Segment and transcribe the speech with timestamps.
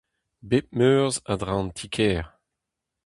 [0.49, 2.25] Bep Meurzh a-dreñv an Ti-kêr.